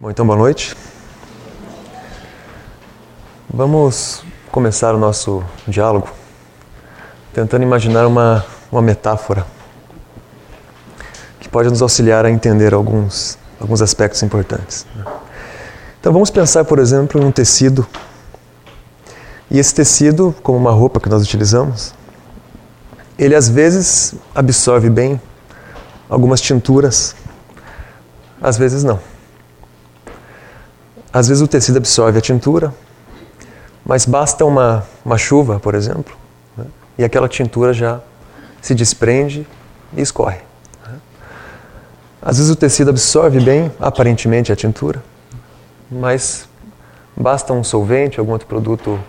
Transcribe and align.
Bom, 0.00 0.08
então 0.12 0.24
boa 0.24 0.38
noite. 0.38 0.76
Vamos 3.52 4.22
começar 4.52 4.94
o 4.94 4.98
nosso 4.98 5.42
diálogo 5.66 6.08
tentando 7.34 7.64
imaginar 7.64 8.06
uma, 8.06 8.46
uma 8.70 8.80
metáfora 8.80 9.44
que 11.40 11.48
pode 11.48 11.68
nos 11.68 11.82
auxiliar 11.82 12.24
a 12.24 12.30
entender 12.30 12.74
alguns, 12.74 13.36
alguns 13.58 13.82
aspectos 13.82 14.22
importantes. 14.22 14.86
né? 14.94 15.04
Então 15.98 16.12
vamos 16.12 16.30
pensar, 16.30 16.64
por 16.64 16.78
exemplo, 16.78 17.20
em 17.20 17.24
um 17.24 17.32
tecido. 17.32 17.84
E 19.50 19.58
esse 19.58 19.74
tecido, 19.74 20.32
como 20.44 20.56
uma 20.56 20.70
roupa 20.70 21.00
que 21.00 21.08
nós 21.08 21.24
utilizamos, 21.24 21.92
ele 23.18 23.34
às 23.34 23.48
vezes 23.48 24.14
absorve 24.32 24.90
bem 24.90 25.20
algumas 26.08 26.40
tinturas, 26.40 27.16
às 28.40 28.56
vezes 28.56 28.84
não. 28.84 29.17
Às 31.12 31.28
vezes 31.28 31.42
o 31.42 31.48
tecido 31.48 31.78
absorve 31.78 32.18
a 32.18 32.20
tintura, 32.20 32.74
mas 33.84 34.04
basta 34.04 34.44
uma, 34.44 34.84
uma 35.04 35.16
chuva, 35.16 35.58
por 35.58 35.74
exemplo, 35.74 36.14
né, 36.56 36.66
e 36.98 37.04
aquela 37.04 37.28
tintura 37.28 37.72
já 37.72 38.00
se 38.60 38.74
desprende 38.74 39.46
e 39.96 40.02
escorre. 40.02 40.40
né. 40.86 40.98
Às 42.20 42.36
vezes 42.36 42.52
o 42.52 42.56
tecido 42.56 42.90
absorve 42.90 43.40
bem, 43.40 43.72
aparentemente, 43.80 44.52
a 44.52 44.56
tintura, 44.56 45.02
mas 45.90 46.46
basta 47.16 47.52
um 47.54 47.64
solvente, 47.64 48.20
algum 48.20 48.32
outro 48.32 48.46
produto 48.46 49.00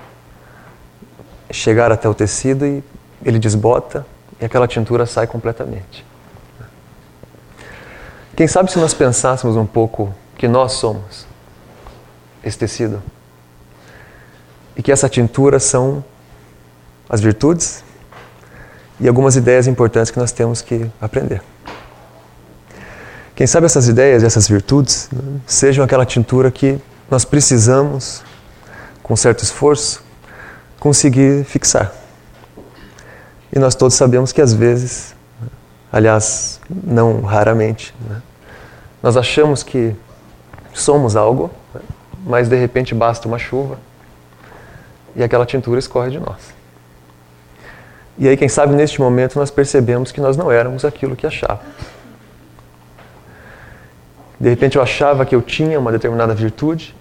chegar 1.51 1.91
até 1.91 2.07
o 2.07 2.13
tecido 2.13 2.65
e 2.65 2.83
ele 3.25 3.39
desbota 3.39 4.05
e 4.39 4.45
aquela 4.45 4.67
tintura 4.67 5.05
sai 5.05 5.27
completamente. 5.27 6.05
Quem 8.37 8.47
sabe 8.47 8.71
se 8.71 8.79
nós 8.79 8.93
pensássemos 8.93 9.57
um 9.57 9.65
pouco 9.65 10.13
que 10.37 10.47
nós 10.47 10.71
somos 10.73 11.27
esse 12.43 12.57
tecido 12.57 13.01
e 14.79 14.81
que 14.81 14.93
essa 14.93 15.09
tintura 15.09 15.59
são 15.59 16.01
as 17.09 17.19
virtudes 17.19 17.83
e 18.97 19.09
algumas 19.09 19.35
ideias 19.35 19.67
importantes 19.67 20.09
que 20.09 20.17
nós 20.17 20.31
temos 20.31 20.61
que 20.61 20.89
aprender. 21.01 21.41
Quem 23.35 23.45
sabe 23.45 23.65
essas 23.65 23.89
ideias 23.89 24.23
e 24.23 24.25
essas 24.25 24.47
virtudes 24.47 25.09
né, 25.11 25.39
sejam 25.45 25.83
aquela 25.83 26.05
tintura 26.05 26.49
que 26.49 26.79
nós 27.11 27.25
precisamos, 27.25 28.21
com 29.03 29.17
certo 29.17 29.43
esforço, 29.43 30.01
conseguir 30.79 31.43
fixar. 31.43 31.93
E 33.53 33.59
nós 33.59 33.75
todos 33.75 33.95
sabemos 33.95 34.31
que 34.31 34.41
às 34.41 34.53
vezes, 34.53 35.13
aliás, 35.91 36.61
não 36.69 37.21
raramente, 37.21 37.93
né, 38.07 38.21
nós 39.03 39.17
achamos 39.17 39.61
que 39.61 39.93
somos 40.73 41.17
algo, 41.17 41.51
mas 42.29 42.47
de 42.47 42.55
repente 42.55 42.93
basta 42.93 43.27
uma 43.27 43.39
chuva 43.39 43.79
e 45.15 45.23
aquela 45.23 45.47
tintura 45.47 45.79
escorre 45.79 46.11
de 46.11 46.19
nós. 46.19 46.53
E 48.19 48.27
aí, 48.27 48.37
quem 48.37 48.47
sabe 48.47 48.75
neste 48.75 49.01
momento 49.01 49.39
nós 49.39 49.49
percebemos 49.49 50.11
que 50.11 50.21
nós 50.21 50.37
não 50.37 50.51
éramos 50.51 50.85
aquilo 50.85 51.15
que 51.15 51.25
achávamos. 51.25 51.65
De 54.39 54.47
repente 54.47 54.75
eu 54.75 54.81
achava 54.83 55.25
que 55.25 55.33
eu 55.33 55.41
tinha 55.41 55.79
uma 55.79 55.91
determinada 55.91 56.35
virtude, 56.35 56.95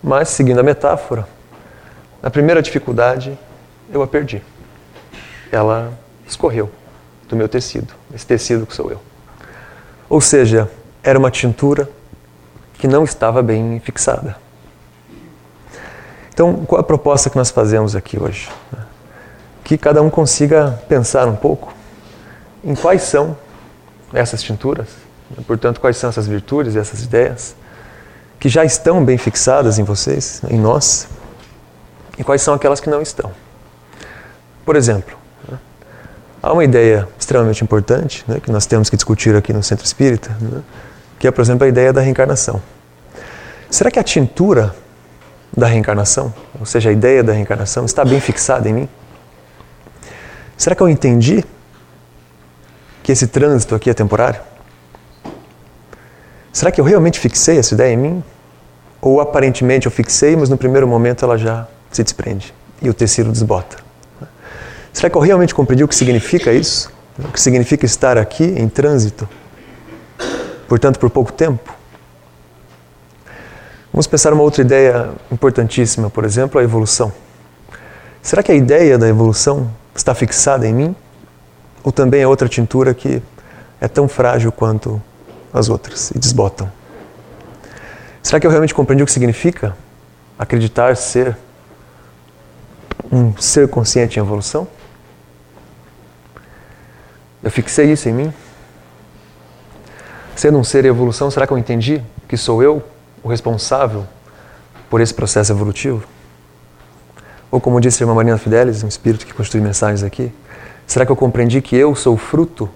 mas 0.00 0.28
seguindo 0.28 0.60
a 0.60 0.62
metáfora, 0.62 1.26
na 2.22 2.30
primeira 2.30 2.62
dificuldade 2.62 3.36
eu 3.92 4.00
a 4.00 4.06
perdi. 4.06 4.40
Ela 5.50 5.92
escorreu 6.24 6.70
do 7.28 7.34
meu 7.34 7.48
tecido, 7.48 7.92
esse 8.14 8.24
tecido 8.24 8.64
que 8.64 8.74
sou 8.76 8.92
eu. 8.92 9.02
Ou 10.08 10.20
seja, 10.20 10.70
era 11.02 11.18
uma 11.18 11.32
tintura 11.32 11.88
que 12.80 12.88
não 12.88 13.04
estava 13.04 13.42
bem 13.42 13.78
fixada. 13.78 14.36
Então, 16.32 16.64
qual 16.64 16.80
a 16.80 16.82
proposta 16.82 17.28
que 17.28 17.36
nós 17.36 17.50
fazemos 17.50 17.94
aqui 17.94 18.18
hoje? 18.18 18.48
Que 19.62 19.76
cada 19.76 20.00
um 20.00 20.08
consiga 20.08 20.80
pensar 20.88 21.28
um 21.28 21.36
pouco 21.36 21.74
em 22.64 22.74
quais 22.74 23.02
são 23.02 23.36
essas 24.14 24.42
tinturas, 24.42 24.88
portanto, 25.46 25.78
quais 25.78 25.98
são 25.98 26.08
essas 26.08 26.26
virtudes 26.26 26.74
e 26.74 26.78
essas 26.78 27.02
ideias 27.02 27.54
que 28.38 28.48
já 28.48 28.64
estão 28.64 29.04
bem 29.04 29.18
fixadas 29.18 29.78
em 29.78 29.84
vocês, 29.84 30.40
em 30.48 30.58
nós, 30.58 31.06
e 32.18 32.24
quais 32.24 32.40
são 32.40 32.54
aquelas 32.54 32.80
que 32.80 32.88
não 32.88 33.02
estão. 33.02 33.30
Por 34.64 34.74
exemplo, 34.74 35.18
há 36.42 36.50
uma 36.50 36.64
ideia 36.64 37.06
extremamente 37.18 37.62
importante 37.62 38.24
né, 38.26 38.40
que 38.40 38.50
nós 38.50 38.64
temos 38.64 38.88
que 38.88 38.96
discutir 38.96 39.36
aqui 39.36 39.52
no 39.52 39.62
Centro 39.62 39.84
Espírita, 39.84 40.34
né, 40.40 40.62
que 41.20 41.28
é, 41.28 41.30
por 41.30 41.42
exemplo, 41.42 41.66
a 41.66 41.68
ideia 41.68 41.92
da 41.92 42.00
reencarnação. 42.00 42.62
Será 43.70 43.90
que 43.90 43.98
a 43.98 44.02
tintura 44.02 44.74
da 45.54 45.66
reencarnação, 45.66 46.32
ou 46.58 46.64
seja, 46.64 46.88
a 46.88 46.92
ideia 46.92 47.22
da 47.22 47.34
reencarnação, 47.34 47.84
está 47.84 48.02
bem 48.06 48.18
fixada 48.18 48.66
em 48.70 48.72
mim? 48.72 48.88
Será 50.56 50.74
que 50.74 50.82
eu 50.82 50.88
entendi 50.88 51.44
que 53.02 53.12
esse 53.12 53.26
trânsito 53.26 53.74
aqui 53.74 53.90
é 53.90 53.94
temporário? 53.94 54.40
Será 56.54 56.70
que 56.70 56.80
eu 56.80 56.84
realmente 56.86 57.20
fixei 57.20 57.58
essa 57.58 57.74
ideia 57.74 57.92
em 57.92 57.98
mim? 57.98 58.24
Ou 59.02 59.20
aparentemente 59.20 59.86
eu 59.86 59.92
fixei, 59.92 60.34
mas 60.34 60.48
no 60.48 60.56
primeiro 60.56 60.88
momento 60.88 61.22
ela 61.22 61.36
já 61.36 61.68
se 61.92 62.02
desprende 62.02 62.54
e 62.80 62.88
o 62.88 62.94
tecido 62.94 63.30
desbota? 63.30 63.76
Será 64.90 65.10
que 65.10 65.16
eu 65.18 65.20
realmente 65.20 65.54
compreendi 65.54 65.84
o 65.84 65.88
que 65.88 65.94
significa 65.94 66.50
isso? 66.50 66.90
O 67.18 67.28
que 67.28 67.40
significa 67.40 67.84
estar 67.84 68.16
aqui 68.16 68.44
em 68.44 68.70
trânsito? 68.70 69.28
Portanto, 70.70 71.00
por 71.00 71.10
pouco 71.10 71.32
tempo? 71.32 71.74
Vamos 73.92 74.06
pensar 74.06 74.32
uma 74.32 74.44
outra 74.44 74.62
ideia 74.62 75.10
importantíssima, 75.32 76.08
por 76.08 76.24
exemplo, 76.24 76.60
a 76.60 76.62
evolução. 76.62 77.12
Será 78.22 78.40
que 78.40 78.52
a 78.52 78.54
ideia 78.54 78.96
da 78.96 79.08
evolução 79.08 79.68
está 79.96 80.14
fixada 80.14 80.68
em 80.68 80.72
mim? 80.72 80.96
Ou 81.82 81.90
também 81.90 82.22
é 82.22 82.28
outra 82.28 82.48
tintura 82.48 82.94
que 82.94 83.20
é 83.80 83.88
tão 83.88 84.06
frágil 84.06 84.52
quanto 84.52 85.02
as 85.52 85.68
outras 85.68 86.12
e 86.12 86.20
desbotam? 86.20 86.70
Será 88.22 88.38
que 88.38 88.46
eu 88.46 88.50
realmente 88.52 88.72
compreendi 88.72 89.02
o 89.02 89.06
que 89.06 89.12
significa 89.12 89.76
acreditar 90.38 90.96
ser 90.96 91.36
um 93.10 93.36
ser 93.38 93.66
consciente 93.66 94.20
em 94.20 94.22
evolução? 94.22 94.68
Eu 97.42 97.50
fixei 97.50 97.90
isso 97.90 98.08
em 98.08 98.12
mim? 98.12 98.32
Sendo 100.40 100.56
um 100.56 100.64
ser 100.64 100.86
em 100.86 100.88
evolução, 100.88 101.30
será 101.30 101.46
que 101.46 101.52
eu 101.52 101.58
entendi 101.58 102.02
que 102.26 102.34
sou 102.34 102.62
eu 102.62 102.82
o 103.22 103.28
responsável 103.28 104.06
por 104.88 105.02
esse 105.02 105.12
processo 105.12 105.52
evolutivo? 105.52 106.02
Ou 107.50 107.60
como 107.60 107.78
disse 107.78 108.02
a 108.02 108.04
irmã 108.04 108.14
Marina 108.14 108.38
Fidelis, 108.38 108.82
um 108.82 108.88
espírito 108.88 109.26
que 109.26 109.34
construi 109.34 109.60
mensagens 109.62 110.02
aqui, 110.02 110.32
será 110.86 111.04
que 111.04 111.12
eu 111.12 111.16
compreendi 111.16 111.60
que 111.60 111.76
eu 111.76 111.94
sou 111.94 112.16
fruto 112.16 112.70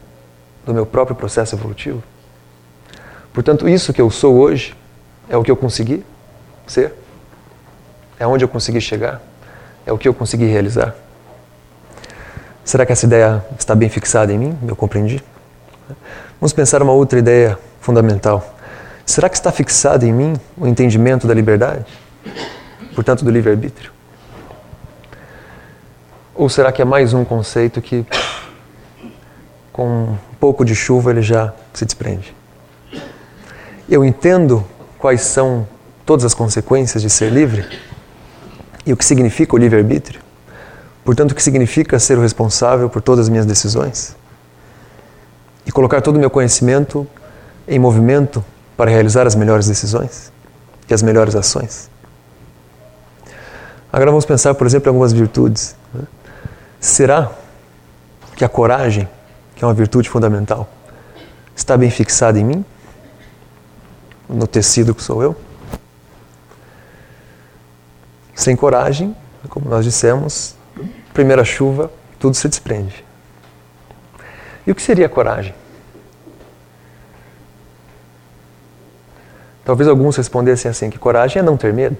do 0.67 0.75
meu 0.75 0.85
próprio 0.85 1.17
processo 1.17 1.55
evolutivo? 1.55 2.03
Portanto, 3.33 3.67
isso 3.67 3.95
que 3.95 4.01
eu 4.03 4.11
sou 4.11 4.37
hoje 4.37 4.77
é 5.27 5.35
o 5.35 5.43
que 5.43 5.51
eu 5.51 5.57
consegui 5.57 6.05
ser? 6.67 6.93
É 8.21 8.27
onde 8.27 8.45
eu 8.45 8.49
consegui 8.49 8.83
chegar? 8.83 9.23
É 9.87 9.93
o 9.95 9.97
que 9.97 10.07
eu 10.07 10.13
consegui 10.13 10.45
realizar? 10.45 10.95
Será 12.63 12.85
que 12.85 12.93
essa 12.93 13.07
ideia 13.07 13.43
está 13.59 13.75
bem 13.75 13.89
fixada 13.89 14.31
em 14.31 14.39
mim? 14.39 14.59
Eu 14.69 14.77
compreendi? 14.77 15.25
Vamos 16.41 16.53
pensar 16.53 16.83
uma 16.83 16.93
outra 16.93 17.19
ideia 17.19 17.59
fundamental. 17.81 18.55
Será 19.05 19.29
que 19.29 19.37
está 19.37 19.53
fixado 19.53 20.05
em 20.07 20.13
mim 20.13 20.35
o 20.57 20.67
entendimento 20.67 21.27
da 21.27 21.35
liberdade? 21.35 21.85
Portanto, 22.95 23.25
do 23.25 23.31
livre-arbítrio? 23.31 23.93
Ou 26.35 26.49
será 26.49 26.73
que 26.73 26.81
é 26.81 26.85
mais 26.85 27.13
um 27.13 27.25
conceito 27.25 27.81
que, 27.81 28.05
com 29.73 30.05
um 30.05 30.19
pouco 30.41 30.65
de 30.65 30.75
chuva, 30.75 31.11
ele 31.11 31.23
já 31.23 31.53
se 31.73 31.85
desprende? 31.85 32.35
Eu 33.89 34.05
entendo 34.05 34.65
quais 34.99 35.21
são 35.21 35.69
todas 36.07 36.25
as 36.25 36.35
consequências 36.35 37.03
de 37.03 37.11
ser 37.11 37.31
livre 37.31 37.67
e 38.87 38.93
o 38.93 38.97
que 38.97 39.05
significa 39.05 39.55
o 39.55 39.59
livre-arbítrio? 39.59 40.21
Portanto, 41.05 41.33
o 41.33 41.35
que 41.35 41.43
significa 41.43 41.99
ser 41.99 42.17
o 42.17 42.23
responsável 42.23 42.89
por 42.89 43.03
todas 43.03 43.27
as 43.27 43.29
minhas 43.29 43.45
decisões? 43.45 44.17
E 45.67 45.73
colocar 45.73 46.01
todo 46.01 46.17
o 46.17 46.19
meu 46.19 46.31
conhecimento 46.31 47.07
em 47.67 47.79
movimento 47.79 48.45
para 48.77 48.91
realizar 48.91 49.27
as 49.27 49.35
melhores 49.35 49.67
decisões 49.67 50.33
e 50.89 50.95
as 50.95 51.03
melhores 51.03 51.35
ações. 51.35 51.91
Agora 53.93 54.11
vamos 54.11 54.25
pensar, 54.25 54.55
por 54.55 54.67
exemplo, 54.67 54.89
em 54.89 54.91
algumas 54.91 55.13
virtudes. 55.13 55.77
né? 55.93 56.03
Será 56.81 57.31
que 58.37 58.45
a 58.45 58.49
coragem, 58.49 59.09
que 59.55 59.65
é 59.65 59.67
uma 59.67 59.73
virtude 59.73 60.09
fundamental, 60.11 60.69
está 61.55 61.77
bem 61.77 61.91
fixada 61.91 62.39
em 62.39 62.45
mim? 62.45 62.65
No 64.29 64.47
tecido 64.47 64.95
que 64.95 65.03
sou 65.03 65.23
eu? 65.23 65.37
Sem 68.35 68.57
coragem, 68.57 69.15
como 69.49 69.69
nós 69.69 69.85
dissemos, 69.85 70.57
primeira 71.13 71.45
chuva, 71.45 71.91
tudo 72.19 72.35
se 72.35 72.49
desprende. 72.49 73.04
E 74.67 74.71
o 74.71 74.75
que 74.75 74.83
seria 74.83 75.09
coragem? 75.09 75.55
Talvez 79.65 79.89
alguns 79.89 80.17
respondessem 80.17 80.71
assim: 80.71 80.91
que 80.91 80.99
coragem 80.99 81.41
é 81.41 81.43
não 81.43 81.57
ter 81.57 81.73
medo. 81.73 81.97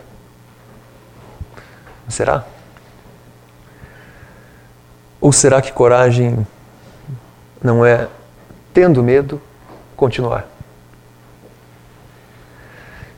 Será? 2.09 2.45
Ou 5.21 5.33
será 5.33 5.63
que 5.63 5.73
coragem 5.73 6.47
não 7.63 7.85
é, 7.85 8.09
tendo 8.75 9.03
medo, 9.03 9.41
continuar? 9.97 10.47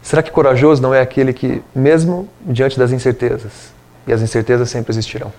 Será 0.01 0.23
que 0.23 0.31
corajoso 0.31 0.81
não 0.81 0.95
é 0.95 1.01
aquele 1.01 1.33
que, 1.33 1.61
mesmo 1.75 2.29
diante 2.41 2.79
das 2.79 2.93
incertezas, 2.93 3.73
e 4.07 4.13
as 4.13 4.23
incertezas 4.23 4.71
sempre 4.71 4.93
existirão, 4.93 5.33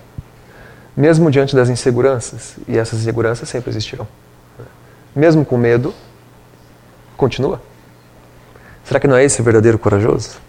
mesmo 0.98 1.30
diante 1.30 1.54
das 1.54 1.68
inseguranças, 1.68 2.56
e 2.66 2.76
essas 2.76 2.98
inseguranças 2.98 3.48
sempre 3.48 3.70
existirão, 3.70 4.06
mesmo 5.14 5.44
com 5.44 5.56
medo, 5.56 5.94
continua? 7.16 7.62
Será 8.84 8.98
que 8.98 9.06
não 9.06 9.14
é 9.14 9.22
esse 9.22 9.40
o 9.40 9.44
verdadeiro 9.44 9.78
corajoso? 9.78 10.40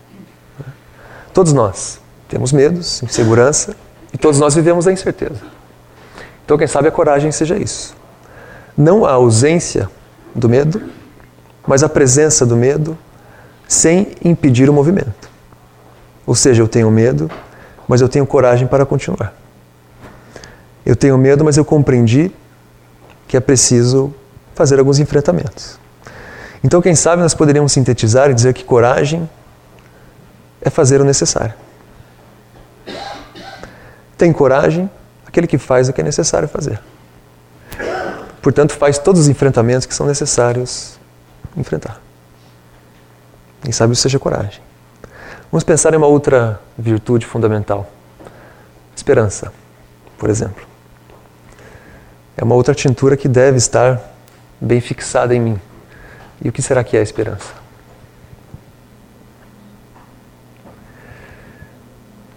Todos 1.32 1.54
nós 1.54 2.00
temos 2.28 2.52
medos, 2.52 3.04
insegurança, 3.04 3.76
e 4.12 4.18
todos 4.18 4.40
nós 4.40 4.56
vivemos 4.56 4.88
a 4.88 4.92
incerteza. 4.92 5.40
Então, 6.44 6.58
quem 6.58 6.66
sabe 6.66 6.88
a 6.88 6.92
coragem 6.92 7.32
seja 7.32 7.56
isso. 7.56 7.96
Não 8.76 9.06
a 9.06 9.12
ausência 9.12 9.88
do 10.34 10.50
medo, 10.50 10.82
mas 11.68 11.84
a 11.84 11.90
presença 11.90 12.44
do 12.44 12.56
medo 12.56 12.98
sem 13.68 14.14
impedir 14.26 14.68
o 14.68 14.74
movimento. 14.74 15.30
Ou 16.26 16.34
seja, 16.34 16.64
eu 16.64 16.68
tenho 16.68 16.90
medo, 16.90 17.30
mas 17.88 18.02
eu 18.02 18.10
tenho 18.10 18.26
coragem 18.26 18.68
para 18.68 18.84
continuar. 18.84 19.32
Eu 20.86 20.96
tenho 20.96 21.18
medo, 21.18 21.44
mas 21.44 21.58
eu 21.58 21.66
compreendi 21.66 22.32
que 23.28 23.38
é 23.38 23.40
preciso 23.40 24.14
fazer 24.56 24.80
alguns 24.80 25.00
enfrentamentos. 25.00 25.80
Então, 26.64 26.82
quem 26.82 26.96
sabe 26.96 27.22
nós 27.22 27.34
poderíamos 27.34 27.72
sintetizar 27.72 28.30
e 28.30 28.34
dizer 28.34 28.54
que 28.54 28.64
coragem 28.64 29.30
é 30.62 30.70
fazer 30.70 31.00
o 31.00 31.04
necessário. 31.04 31.54
Tem 34.18 34.34
coragem 34.34 34.90
aquele 35.26 35.48
que 35.48 35.58
faz 35.58 35.88
o 35.88 35.94
que 35.94 36.02
é 36.02 36.04
necessário 36.04 36.48
fazer. 36.48 36.82
Portanto, 38.42 38.74
faz 38.74 38.98
todos 38.98 39.22
os 39.22 39.28
enfrentamentos 39.28 39.86
que 39.86 39.94
são 39.94 40.06
necessários 40.06 41.00
enfrentar. 41.56 42.02
Quem 43.62 43.72
sabe 43.72 43.94
isso 43.94 44.02
seja 44.02 44.20
coragem. 44.20 44.62
Vamos 45.52 45.64
pensar 45.64 45.94
em 45.94 45.98
uma 45.98 46.08
outra 46.08 46.60
virtude 46.78 47.26
fundamental: 47.26 47.90
esperança, 48.96 49.52
por 50.18 50.30
exemplo. 50.30 50.69
É 52.40 52.44
uma 52.44 52.56
outra 52.56 52.74
tintura 52.74 53.18
que 53.18 53.28
deve 53.28 53.58
estar 53.58 54.00
bem 54.62 54.80
fixada 54.80 55.36
em 55.36 55.42
mim. 55.42 55.62
E 56.42 56.48
o 56.48 56.54
que 56.54 56.62
será 56.62 56.86
que 56.86 56.96
é 56.96 57.02
a 57.02 57.04
esperança? 57.04 57.54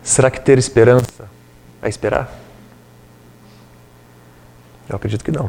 Será 0.03 0.29
que 0.29 0.41
ter 0.41 0.59
esperança 0.59 1.31
é 1.81 1.89
esperar? 1.89 2.37
Eu 4.89 4.97
acredito 4.97 5.25
que 5.25 5.31
não. 5.31 5.49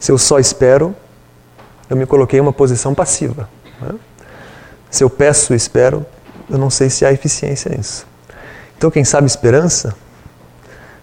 Se 0.00 0.10
eu 0.10 0.18
só 0.18 0.40
espero, 0.40 0.92
eu 1.88 1.96
me 1.96 2.06
coloquei 2.06 2.40
em 2.40 2.42
uma 2.42 2.52
posição 2.52 2.92
passiva. 2.92 3.48
Né? 3.80 3.94
Se 4.90 5.04
eu 5.04 5.08
peço 5.08 5.52
e 5.52 5.56
espero, 5.56 6.04
eu 6.48 6.58
não 6.58 6.70
sei 6.70 6.90
se 6.90 7.06
há 7.06 7.12
eficiência 7.12 7.70
nisso. 7.70 8.04
Então, 8.76 8.90
quem 8.90 9.04
sabe 9.04 9.28
esperança 9.28 9.94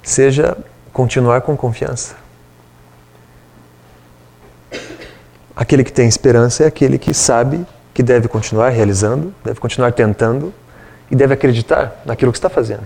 seja 0.03 0.57
continuar 0.97 1.41
com 1.41 1.55
confiança. 1.55 2.15
Aquele 5.55 5.83
que 5.83 5.93
tem 5.93 6.07
esperança 6.07 6.63
é 6.63 6.65
aquele 6.65 6.97
que 6.97 7.13
sabe 7.13 7.67
que 7.93 8.01
deve 8.01 8.27
continuar 8.27 8.69
realizando, 8.69 9.31
deve 9.45 9.59
continuar 9.59 9.91
tentando 9.91 10.51
e 11.11 11.15
deve 11.15 11.35
acreditar 11.35 12.01
naquilo 12.03 12.31
que 12.31 12.39
está 12.39 12.49
fazendo. 12.49 12.81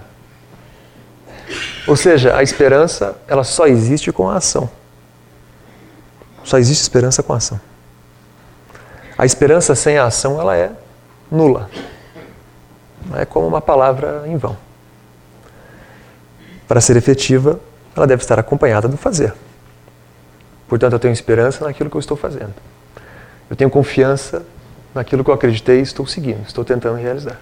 Ou 1.87 1.95
seja, 1.95 2.35
a 2.35 2.43
esperança 2.43 3.15
ela 3.29 3.45
só 3.45 3.65
existe 3.65 4.11
com 4.11 4.29
a 4.29 4.35
ação. 4.35 4.69
Só 6.43 6.57
existe 6.57 6.81
esperança 6.81 7.23
com 7.23 7.31
a 7.31 7.37
ação. 7.37 7.61
A 9.17 9.25
esperança 9.25 9.73
sem 9.73 9.97
a 9.97 10.03
ação 10.03 10.37
ela 10.37 10.57
é 10.57 10.73
nula. 11.31 11.69
É 13.15 13.23
como 13.23 13.47
uma 13.47 13.61
palavra 13.61 14.23
em 14.25 14.35
vão. 14.35 14.57
Para 16.67 16.81
ser 16.81 16.97
efetiva, 16.97 17.57
ela 17.95 18.07
deve 18.07 18.21
estar 18.21 18.39
acompanhada 18.39 18.87
do 18.87 18.97
fazer. 18.97 19.33
Portanto, 20.67 20.93
eu 20.93 20.99
tenho 20.99 21.11
esperança 21.11 21.65
naquilo 21.65 21.89
que 21.89 21.95
eu 21.95 21.99
estou 21.99 22.15
fazendo. 22.15 22.53
Eu 23.49 23.55
tenho 23.55 23.69
confiança 23.69 24.43
naquilo 24.95 25.23
que 25.23 25.29
eu 25.29 25.33
acreditei 25.33 25.79
e 25.79 25.81
estou 25.81 26.07
seguindo, 26.07 26.41
estou 26.47 26.63
tentando 26.63 26.97
realizar. 26.97 27.37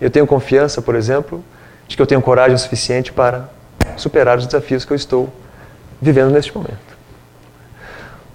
Eu 0.00 0.10
tenho 0.10 0.26
confiança, 0.26 0.82
por 0.82 0.94
exemplo, 0.94 1.42
de 1.86 1.96
que 1.96 2.02
eu 2.02 2.06
tenho 2.06 2.20
coragem 2.20 2.56
suficiente 2.58 3.12
para 3.12 3.48
superar 3.96 4.38
os 4.38 4.46
desafios 4.46 4.84
que 4.84 4.92
eu 4.92 4.96
estou 4.96 5.32
vivendo 6.00 6.32
neste 6.32 6.54
momento. 6.54 6.96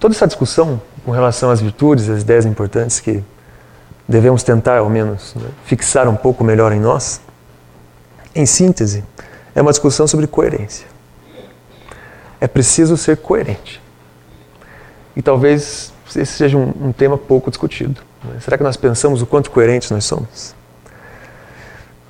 Toda 0.00 0.14
essa 0.14 0.26
discussão 0.26 0.80
com 1.04 1.10
relação 1.10 1.50
às 1.50 1.60
virtudes, 1.60 2.08
às 2.08 2.22
ideias 2.22 2.46
importantes 2.46 2.98
que 2.98 3.22
devemos 4.08 4.42
tentar, 4.42 4.78
ao 4.78 4.90
menos, 4.90 5.34
né, 5.34 5.48
fixar 5.64 6.08
um 6.08 6.16
pouco 6.16 6.42
melhor 6.42 6.72
em 6.72 6.80
nós, 6.80 7.20
em 8.34 8.46
síntese, 8.46 9.04
é 9.54 9.60
uma 9.60 9.70
discussão 9.70 10.06
sobre 10.06 10.26
coerência. 10.26 10.86
É 12.42 12.48
preciso 12.48 12.96
ser 12.96 13.18
coerente. 13.18 13.80
E 15.14 15.22
talvez 15.22 15.92
esse 16.08 16.26
seja 16.26 16.58
um, 16.58 16.88
um 16.88 16.92
tema 16.92 17.16
pouco 17.16 17.48
discutido. 17.48 18.00
Né? 18.24 18.40
Será 18.40 18.58
que 18.58 18.64
nós 18.64 18.76
pensamos 18.76 19.22
o 19.22 19.26
quanto 19.26 19.48
coerentes 19.48 19.92
nós 19.92 20.04
somos? 20.04 20.52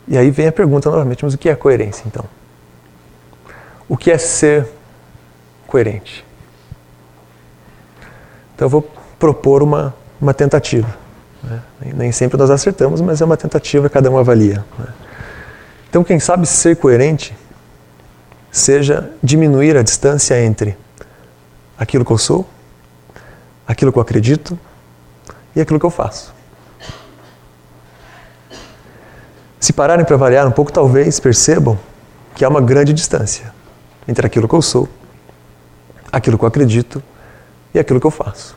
E 0.08 0.16
aí 0.16 0.30
vem 0.30 0.46
a 0.48 0.52
pergunta 0.52 0.90
novamente: 0.90 1.22
mas 1.22 1.34
o 1.34 1.38
que 1.38 1.50
é 1.50 1.54
coerência 1.54 2.04
então? 2.06 2.24
O 3.86 3.94
que 3.94 4.10
é 4.10 4.16
ser 4.16 4.66
coerente? 5.66 6.24
Então 8.54 8.64
eu 8.64 8.70
vou 8.70 8.90
propor 9.18 9.62
uma, 9.62 9.94
uma 10.18 10.32
tentativa. 10.32 10.96
Né? 11.42 11.62
Nem 11.94 12.10
sempre 12.10 12.38
nós 12.38 12.48
acertamos, 12.48 13.02
mas 13.02 13.20
é 13.20 13.24
uma 13.26 13.36
tentativa, 13.36 13.90
cada 13.90 14.10
um 14.10 14.16
avalia. 14.16 14.64
Né? 14.78 14.86
Então, 15.90 16.02
quem 16.02 16.18
sabe 16.18 16.46
ser 16.46 16.76
coerente 16.76 17.36
seja 18.52 19.10
diminuir 19.22 19.78
a 19.78 19.82
distância 19.82 20.40
entre 20.44 20.76
aquilo 21.78 22.04
que 22.04 22.12
eu 22.12 22.18
sou, 22.18 22.46
aquilo 23.66 23.90
que 23.90 23.98
eu 23.98 24.02
acredito 24.02 24.58
e 25.56 25.60
aquilo 25.60 25.80
que 25.80 25.86
eu 25.86 25.90
faço. 25.90 26.34
Se 29.58 29.72
pararem 29.72 30.04
para 30.04 30.16
avaliar 30.16 30.46
um 30.46 30.50
pouco, 30.50 30.70
talvez 30.70 31.18
percebam 31.18 31.78
que 32.34 32.44
há 32.44 32.48
uma 32.48 32.60
grande 32.60 32.92
distância 32.92 33.54
entre 34.06 34.26
aquilo 34.26 34.46
que 34.46 34.54
eu 34.54 34.60
sou, 34.60 34.88
aquilo 36.12 36.36
que 36.36 36.44
eu 36.44 36.48
acredito 36.48 37.02
e 37.72 37.78
aquilo 37.78 37.98
que 37.98 38.06
eu 38.06 38.10
faço. 38.10 38.56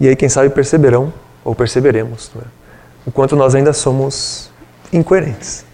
E 0.00 0.08
aí, 0.08 0.16
quem 0.16 0.28
sabe, 0.28 0.48
perceberão, 0.48 1.12
ou 1.44 1.54
perceberemos, 1.54 2.30
é? 2.36 2.46
o 3.04 3.10
quanto 3.10 3.36
nós 3.36 3.54
ainda 3.54 3.72
somos 3.72 4.50
incoerentes. 4.90 5.64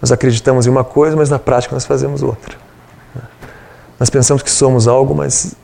Nós 0.00 0.10
acreditamos 0.10 0.66
em 0.66 0.70
uma 0.70 0.84
coisa, 0.84 1.16
mas 1.16 1.28
na 1.28 1.38
prática 1.38 1.74
nós 1.74 1.84
fazemos 1.84 2.22
outra. 2.22 2.56
Nós 3.98 4.08
pensamos 4.08 4.42
que 4.42 4.50
somos 4.50 4.88
algo, 4.88 5.14
mas 5.14 5.54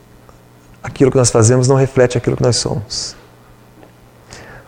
aquilo 0.83 1.09
que 1.09 1.17
nós 1.17 1.31
fazemos 1.31 1.67
não 1.67 1.75
reflete 1.75 2.17
aquilo 2.17 2.37
que 2.37 2.43
nós 2.43 2.55
somos. 2.57 3.15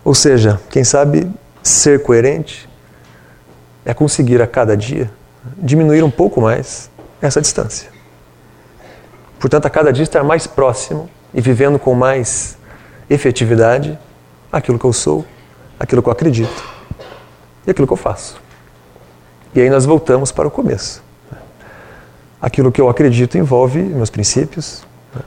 Ou 0.04 0.16
seja, 0.16 0.60
quem 0.70 0.84
sabe 0.84 1.32
ser 1.62 2.02
coerente 2.02 2.68
é 3.86 3.94
conseguir 3.94 4.42
a 4.42 4.48
cada 4.48 4.76
dia 4.76 5.12
diminuir 5.58 6.04
um 6.04 6.12
pouco 6.12 6.42
mais 6.42 6.90
essa 7.22 7.40
distância. 7.40 7.90
Portanto, 9.40 9.68
a 9.68 9.70
cada 9.70 9.94
dia 9.94 10.04
estar 10.04 10.24
mais 10.24 10.48
próximo 10.48 11.10
e 11.34 11.40
vivendo 11.40 11.78
com 11.78 11.94
mais 11.94 12.58
efetividade 13.10 13.98
aquilo 14.52 14.80
que 14.80 14.86
eu 14.86 14.94
sou, 14.94 15.26
aquilo 15.80 16.02
que 16.02 16.10
eu 16.10 16.14
acredito 16.14 16.64
e 17.66 17.72
aquilo 17.72 17.88
que 17.88 17.94
eu 17.94 17.98
faço. 17.98 18.49
E 19.54 19.62
aí 19.62 19.70
nós 19.70 19.86
voltamos 19.86 20.32
para 20.32 20.48
o 20.48 20.52
começo. 20.52 21.04
Aquilo 22.42 22.72
que 22.72 22.80
eu 22.80 22.88
acredito 22.88 23.38
envolve 23.38 23.80
meus 23.80 24.10
princípios, 24.10 24.84
né? 25.14 25.22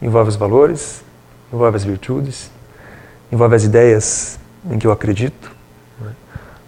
envolve 0.00 0.30
os 0.30 0.36
valores, 0.36 1.02
envolve 1.52 1.76
as 1.76 1.84
virtudes, 1.84 2.50
envolve 3.30 3.54
as 3.56 3.64
ideias 3.64 4.38
em 4.70 4.78
que 4.78 4.86
eu 4.86 4.92
acredito. 4.92 5.50
Né? 6.00 6.12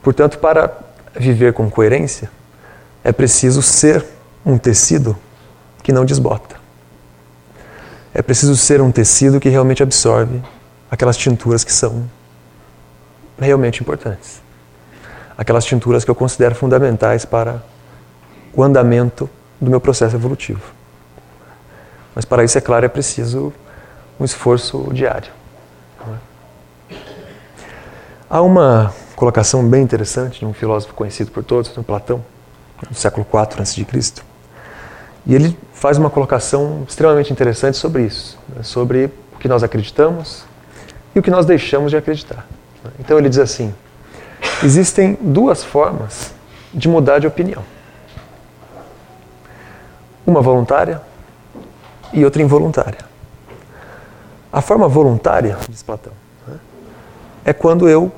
Portanto, 0.02 0.38
para 0.38 0.76
viver 1.14 1.52
com 1.52 1.70
coerência, 1.70 2.30
é 3.02 3.12
preciso 3.12 3.62
ser 3.62 4.04
um 4.44 4.58
tecido 4.58 5.16
que 5.82 5.92
não 5.92 6.04
desbota. 6.04 6.56
É 8.12 8.20
preciso 8.20 8.56
ser 8.56 8.80
um 8.80 8.90
tecido 8.90 9.38
que 9.38 9.48
realmente 9.48 9.82
absorve 9.82 10.42
aquelas 10.90 11.16
tinturas 11.16 11.62
que 11.62 11.72
são 11.72 12.10
realmente 13.38 13.80
importantes. 13.80 14.42
Aquelas 15.40 15.64
tinturas 15.64 16.04
que 16.04 16.10
eu 16.10 16.14
considero 16.14 16.54
fundamentais 16.54 17.24
para 17.24 17.62
o 18.52 18.62
andamento 18.62 19.28
do 19.58 19.70
meu 19.70 19.80
processo 19.80 20.14
evolutivo. 20.14 20.60
Mas 22.14 22.26
para 22.26 22.44
isso, 22.44 22.58
é 22.58 22.60
claro, 22.60 22.84
é 22.84 22.90
preciso 22.90 23.50
um 24.18 24.24
esforço 24.26 24.90
diário. 24.92 25.32
É? 26.90 26.94
Há 28.28 28.42
uma 28.42 28.92
colocação 29.16 29.66
bem 29.66 29.82
interessante 29.82 30.40
de 30.40 30.44
um 30.44 30.52
filósofo 30.52 30.92
conhecido 30.92 31.30
por 31.30 31.42
todos, 31.42 31.70
Platão, 31.86 32.22
do 32.86 32.94
século 32.94 33.26
IV 33.26 33.62
a.C. 33.62 34.22
E 35.24 35.34
ele 35.34 35.58
faz 35.72 35.96
uma 35.96 36.10
colocação 36.10 36.84
extremamente 36.86 37.32
interessante 37.32 37.78
sobre 37.78 38.02
isso, 38.02 38.38
né? 38.54 38.62
sobre 38.62 39.10
o 39.32 39.38
que 39.38 39.48
nós 39.48 39.62
acreditamos 39.62 40.44
e 41.14 41.18
o 41.18 41.22
que 41.22 41.30
nós 41.30 41.46
deixamos 41.46 41.90
de 41.90 41.96
acreditar. 41.96 42.46
Então 42.98 43.18
ele 43.18 43.30
diz 43.30 43.38
assim: 43.38 43.74
existem 44.62 45.18
duas 45.20 45.64
formas 45.64 46.32
de 46.72 46.88
mudar 46.88 47.18
de 47.18 47.26
opinião. 47.26 47.62
Uma 50.26 50.40
voluntária 50.40 51.00
e 52.12 52.24
outra 52.24 52.42
involuntária. 52.42 52.98
A 54.52 54.60
forma 54.60 54.88
voluntária, 54.88 55.56
diz 55.68 55.82
Platão, 55.82 56.12
né, 56.46 56.58
é 57.44 57.52
quando 57.52 57.88
eu 57.88 58.12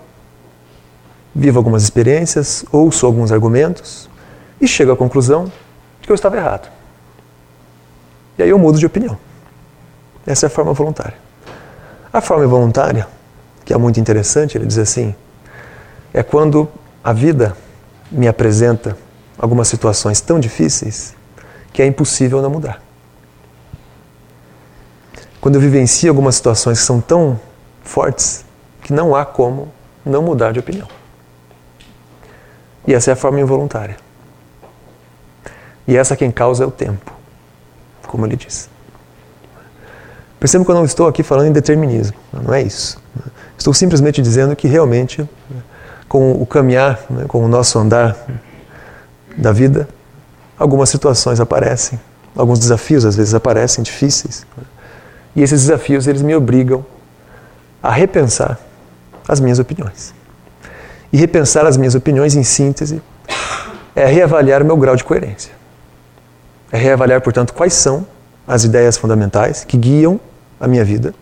vivo 1.35 1.59
algumas 1.59 1.83
experiências, 1.83 2.65
ouço 2.71 3.07
alguns 3.07 3.33
argumentos 3.33 4.09
e 4.61 4.67
chego 4.67 4.93
à 4.93 4.97
conclusão 4.97 5.47
de 6.01 6.07
que 6.07 6.11
eu 6.11 6.15
estava 6.15 6.37
errado. 6.37 6.71
E 8.39 8.43
aí 8.43 8.49
eu 8.49 8.59
mudo 8.59 8.79
de 8.79 8.87
opinião. 8.87 9.19
Essa 10.27 10.47
é 10.47 10.49
a 10.49 10.51
forma 10.51 10.73
voluntária. 10.73 11.17
A 12.13 12.21
forma 12.21 12.45
involuntária, 12.45 13.07
que 13.65 13.73
é 13.73 13.77
muito 13.77 13.99
interessante, 13.99 14.57
ele 14.57 14.67
diz 14.67 14.79
assim, 14.79 15.15
é 16.13 16.23
quando 16.23 16.69
a 17.03 17.13
vida 17.13 17.57
me 18.11 18.29
apresenta 18.29 18.97
algumas 19.39 19.69
situações 19.69 20.21
tão 20.21 20.39
difíceis 20.39 21.15
que 21.73 21.81
é 21.81 21.87
impossível 21.87 22.43
não 22.43 22.51
mudar. 22.51 22.83
Quando 25.41 25.57
eu 25.57 25.61
vivencio 25.61 26.09
algumas 26.11 26.37
situações 26.37 26.79
que 26.79 26.85
são 26.85 27.01
tão 27.01 27.41
fortes 27.83 28.45
que 28.83 28.93
não 28.93 29.15
há 29.15 29.25
como 29.25 29.73
não 30.05 30.23
mudar 30.23 30.53
de 30.53 30.61
opinião. 30.61 30.87
E 32.87 32.95
essa 32.95 33.11
é 33.11 33.13
a 33.15 33.17
forma 33.17 33.41
involuntária. 33.41 33.97
E 35.87 35.97
essa 35.97 36.17
quem 36.17 36.31
causa 36.31 36.65
é 36.65 36.67
o 36.67 36.71
tempo, 36.71 37.13
como 38.07 38.27
ele 38.27 38.37
diz. 38.37 38.69
Perceba 40.39 40.65
que 40.65 40.71
eu 40.71 40.75
não 40.75 40.85
estou 40.85 41.07
aqui 41.07 41.23
falando 41.23 41.49
em 41.49 41.53
determinismo, 41.53 42.17
não 42.33 42.53
é 42.53 42.63
isso. 42.63 43.01
Estou 43.57 43.73
simplesmente 43.73 44.21
dizendo 44.21 44.57
que 44.57 44.67
realmente, 44.67 45.29
com 46.13 46.33
o 46.33 46.45
caminhar, 46.45 47.01
né, 47.09 47.25
com 47.27 47.43
o 47.43 47.49
nosso 47.49 47.79
andar 47.79 48.15
da 49.35 49.51
vida, 49.51 49.89
algumas 50.59 50.91
situações 50.91 51.41
aparecem, 51.41 51.99
alguns 52.37 52.59
desafios 52.59 53.07
às 53.07 53.17
vezes 53.17 53.33
aparecem 53.33 53.83
difíceis. 53.83 54.45
E 55.35 55.41
esses 55.41 55.63
desafios 55.63 56.07
eles 56.07 56.21
me 56.21 56.35
obrigam 56.35 56.85
a 57.83 57.91
repensar 57.91 58.59
as 59.27 59.41
minhas 59.41 59.59
opiniões. 59.59 60.13
E 61.11 61.17
repensar 61.17 61.65
as 61.65 61.79
minhas 61.79 61.95
opiniões, 61.95 62.37
em 62.37 62.43
síntese, 62.43 63.01
é 63.97 64.05
reavaliar 64.05 64.61
o 64.61 64.67
meu 64.67 64.77
grau 64.77 64.95
de 64.95 65.05
coerência. 65.05 65.53
É 66.71 66.77
reavaliar, 66.77 67.23
portanto, 67.23 67.55
quais 67.55 67.73
são 67.73 68.07
as 68.47 68.65
ideias 68.65 68.99
fundamentais 68.99 69.65
que 69.65 69.79
guiam 69.79 70.21
a 70.61 70.69
minha 70.69 70.85
vida 70.85 71.15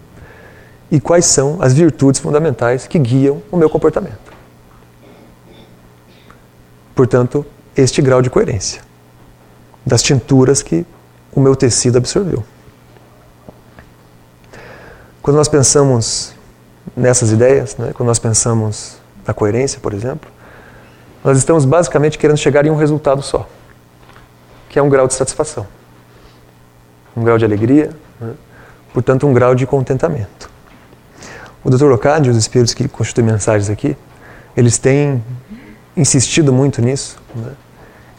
e 0.91 1.01
quais 1.01 1.27
são 1.27 1.59
as 1.61 1.75
virtudes 1.75 2.21
fundamentais 2.21 2.89
que 2.89 2.99
guiam 2.99 3.41
o 3.53 3.57
meu 3.57 3.71
comportamento. 3.71 4.31
Portanto, 7.01 7.47
este 7.75 8.03
grau 8.03 8.21
de 8.21 8.29
coerência 8.29 8.83
das 9.87 10.03
tinturas 10.03 10.61
que 10.61 10.85
o 11.33 11.41
meu 11.41 11.57
tecido 11.57 11.97
absorveu. 11.97 12.45
Quando 15.23 15.39
nós 15.39 15.49
pensamos 15.49 16.35
nessas 16.95 17.33
ideias, 17.33 17.75
né, 17.79 17.93
quando 17.95 18.07
nós 18.07 18.19
pensamos 18.19 18.99
na 19.27 19.33
coerência, 19.33 19.81
por 19.81 19.95
exemplo, 19.95 20.31
nós 21.25 21.39
estamos 21.39 21.65
basicamente 21.65 22.19
querendo 22.19 22.37
chegar 22.37 22.67
em 22.67 22.71
um 22.71 22.77
resultado 22.77 23.23
só, 23.23 23.49
que 24.69 24.79
é 24.79 24.83
um 24.83 24.91
grau 24.91 25.09
de 25.09 25.15
satisfação, 25.15 25.67
um 27.17 27.25
grau 27.25 27.39
de 27.39 27.47
alegria, 27.47 27.93
né, 28.21 28.35
portanto, 28.93 29.27
um 29.27 29.33
grau 29.33 29.55
de 29.55 29.65
contentamento. 29.65 30.51
O 31.65 31.71
Dr. 31.71 31.95
E 32.27 32.29
os 32.29 32.37
espíritos 32.37 32.75
que 32.75 32.87
constituem 32.89 33.27
mensagens 33.27 33.71
aqui, 33.71 33.97
eles 34.55 34.77
têm 34.77 35.25
insistido 36.01 36.53
muito 36.53 36.81
nisso 36.81 37.17
né, 37.35 37.53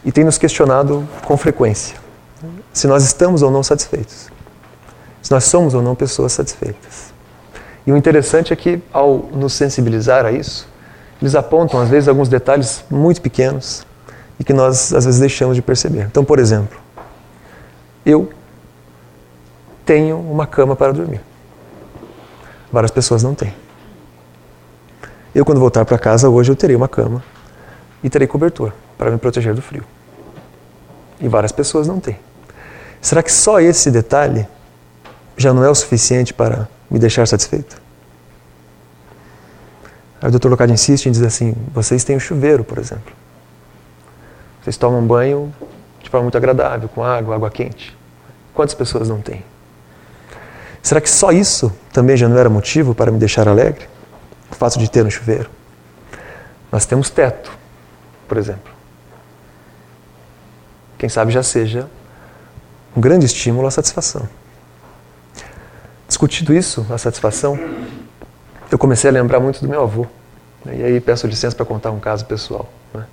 e 0.04 0.12
têm 0.12 0.24
nos 0.24 0.38
questionado 0.38 1.06
com 1.24 1.36
frequência 1.36 1.96
se 2.72 2.86
nós 2.86 3.04
estamos 3.04 3.42
ou 3.42 3.50
não 3.50 3.62
satisfeitos 3.62 4.32
se 5.22 5.30
nós 5.30 5.44
somos 5.44 5.72
ou 5.72 5.80
não 5.80 5.94
pessoas 5.94 6.32
satisfeitas. 6.32 7.12
E 7.86 7.92
o 7.92 7.96
interessante 7.96 8.52
é 8.52 8.56
que, 8.56 8.82
ao 8.92 9.18
nos 9.32 9.52
sensibilizar 9.54 10.26
a 10.26 10.32
isso, 10.32 10.68
eles 11.20 11.34
apontam, 11.34 11.80
às 11.80 11.88
vezes, 11.88 12.08
alguns 12.08 12.28
detalhes 12.28 12.84
muito 12.90 13.20
pequenos 13.22 13.86
e 14.38 14.44
que 14.44 14.52
nós, 14.52 14.92
às 14.92 15.04
vezes, 15.04 15.20
deixamos 15.20 15.54
de 15.54 15.62
perceber. 15.62 16.02
Então, 16.02 16.24
por 16.24 16.38
exemplo, 16.38 16.78
eu 18.04 18.30
tenho 19.86 20.18
uma 20.18 20.46
cama 20.46 20.74
para 20.74 20.92
dormir. 20.92 21.20
Várias 22.72 22.90
pessoas 22.90 23.22
não 23.22 23.34
têm. 23.34 23.54
Eu, 25.34 25.44
quando 25.44 25.60
voltar 25.60 25.84
para 25.84 25.98
casa 25.98 26.28
hoje, 26.28 26.50
eu 26.50 26.56
terei 26.56 26.74
uma 26.74 26.88
cama 26.88 27.22
e 28.02 28.10
terei 28.10 28.26
cobertor 28.26 28.72
para 28.98 29.10
me 29.10 29.18
proteger 29.18 29.54
do 29.54 29.62
frio. 29.62 29.84
E 31.20 31.28
várias 31.28 31.52
pessoas 31.52 31.86
não 31.86 32.00
têm. 32.00 32.18
Será 33.00 33.22
que 33.22 33.32
só 33.32 33.60
esse 33.60 33.90
detalhe 33.90 34.46
já 35.36 35.52
não 35.52 35.64
é 35.64 35.70
o 35.70 35.74
suficiente 35.74 36.32
para 36.32 36.68
me 36.90 36.98
deixar 36.98 37.26
satisfeito? 37.26 37.80
Aí 40.20 40.28
o 40.28 40.38
Dr. 40.38 40.48
Locade 40.48 40.72
insiste 40.72 41.06
em 41.06 41.10
dizer 41.10 41.26
assim: 41.26 41.54
vocês 41.74 42.04
têm 42.04 42.16
o 42.16 42.20
chuveiro, 42.20 42.62
por 42.62 42.78
exemplo. 42.78 43.12
Vocês 44.62 44.76
tomam 44.76 45.04
banho 45.04 45.52
de 46.00 46.08
forma 46.08 46.24
muito 46.24 46.36
agradável, 46.36 46.88
com 46.88 47.02
água, 47.02 47.34
água 47.34 47.50
quente. 47.50 47.96
Quantas 48.54 48.74
pessoas 48.74 49.08
não 49.08 49.20
têm? 49.20 49.44
Será 50.80 51.00
que 51.00 51.10
só 51.10 51.32
isso 51.32 51.72
também 51.92 52.16
já 52.16 52.28
não 52.28 52.38
era 52.38 52.48
motivo 52.48 52.94
para 52.94 53.10
me 53.10 53.18
deixar 53.18 53.48
alegre? 53.48 53.88
O 54.50 54.54
fato 54.54 54.78
de 54.78 54.90
ter 54.90 55.04
um 55.04 55.10
chuveiro. 55.10 55.48
Nós 56.70 56.86
temos 56.86 57.10
teto, 57.10 57.52
por 58.32 58.38
exemplo. 58.38 58.72
Quem 60.96 61.06
sabe 61.06 61.30
já 61.30 61.42
seja 61.42 61.86
um 62.96 63.00
grande 63.02 63.26
estímulo 63.26 63.66
à 63.66 63.70
satisfação. 63.70 64.26
Discutido 66.08 66.54
isso, 66.54 66.86
a 66.88 66.96
satisfação, 66.96 67.58
eu 68.70 68.78
comecei 68.78 69.10
a 69.10 69.12
lembrar 69.12 69.38
muito 69.38 69.60
do 69.60 69.68
meu 69.68 69.82
avô. 69.82 70.06
Né? 70.64 70.76
E 70.78 70.82
aí 70.82 70.98
peço 70.98 71.26
licença 71.26 71.54
para 71.54 71.66
contar 71.66 71.90
um 71.90 72.00
caso 72.00 72.24
pessoal. 72.24 72.72
Né? 72.94 73.04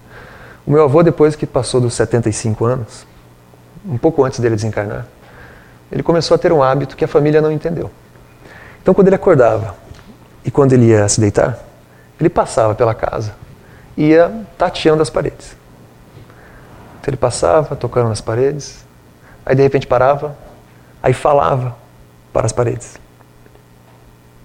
O 0.66 0.72
meu 0.72 0.86
avô, 0.86 1.04
depois 1.04 1.36
que 1.36 1.46
passou 1.46 1.82
dos 1.82 1.96
75 1.96 2.64
anos, 2.64 3.06
um 3.86 3.98
pouco 3.98 4.24
antes 4.24 4.40
dele 4.40 4.56
desencarnar, 4.56 5.06
ele 5.92 6.02
começou 6.02 6.36
a 6.36 6.38
ter 6.38 6.54
um 6.54 6.64
hábito 6.64 6.96
que 6.96 7.04
a 7.04 7.10
família 7.10 7.42
não 7.42 7.52
entendeu. 7.52 7.92
Então, 8.82 8.94
quando 8.94 9.08
ele 9.08 9.18
acordava 9.18 9.76
e 10.46 10.50
quando 10.50 10.72
ele 10.72 10.86
ia 10.86 11.10
se 11.10 11.20
deitar, 11.20 11.60
ele 12.18 12.30
passava 12.30 12.74
pela 12.74 12.96
casa 12.96 13.49
ia 14.00 14.46
tateando 14.58 15.02
as 15.02 15.10
paredes. 15.10 15.58
Então, 17.00 17.12
ele 17.12 17.18
passava, 17.18 17.76
tocando 17.76 18.08
nas 18.08 18.22
paredes, 18.22 18.86
aí 19.46 19.56
de 19.56 19.62
repente 19.62 19.86
parava, 19.86 20.38
aí 21.04 21.14
falava 21.14 21.76
para 22.32 22.46
as 22.46 22.54
paredes. 22.54 22.98